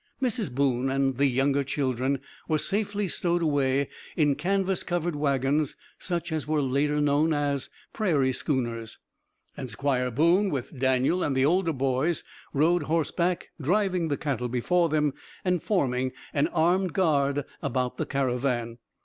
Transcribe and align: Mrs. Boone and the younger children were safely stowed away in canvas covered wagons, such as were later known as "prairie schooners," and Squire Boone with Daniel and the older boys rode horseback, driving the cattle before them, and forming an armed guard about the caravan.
Mrs. 0.19 0.51
Boone 0.51 0.89
and 0.89 1.17
the 1.17 1.27
younger 1.27 1.63
children 1.63 2.21
were 2.47 2.57
safely 2.57 3.07
stowed 3.07 3.43
away 3.43 3.87
in 4.15 4.33
canvas 4.33 4.81
covered 4.81 5.15
wagons, 5.15 5.75
such 5.99 6.31
as 6.31 6.47
were 6.47 6.59
later 6.63 6.99
known 6.99 7.35
as 7.35 7.69
"prairie 7.93 8.33
schooners," 8.33 8.97
and 9.55 9.69
Squire 9.69 10.09
Boone 10.09 10.49
with 10.49 10.79
Daniel 10.79 11.21
and 11.21 11.37
the 11.37 11.45
older 11.45 11.71
boys 11.71 12.23
rode 12.51 12.81
horseback, 12.89 13.49
driving 13.61 14.07
the 14.07 14.17
cattle 14.17 14.49
before 14.49 14.89
them, 14.89 15.13
and 15.45 15.61
forming 15.61 16.13
an 16.33 16.47
armed 16.47 16.93
guard 16.93 17.45
about 17.61 17.97
the 17.97 18.07
caravan. 18.07 18.79